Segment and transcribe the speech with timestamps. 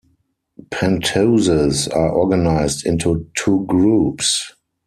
[0.71, 4.51] Pentoses are organized into two groups.